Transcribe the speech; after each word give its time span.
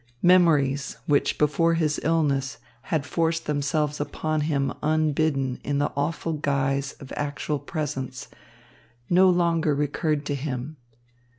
Memories, 0.23 0.97
which 1.05 1.37
before 1.37 1.75
his 1.75 1.99
illness 2.01 2.57
had 2.89 3.05
forced 3.05 3.45
themselves 3.45 3.99
upon 4.01 4.41
him 4.41 4.73
unbidden 4.81 5.59
in 5.63 5.77
the 5.77 5.91
awful 5.95 6.33
guise 6.33 6.93
of 6.93 7.13
actual 7.15 7.59
presence, 7.59 8.27
no 9.11 9.29
longer 9.29 9.75
recurred 9.75 10.25
to 10.25 10.33
him. 10.33 10.77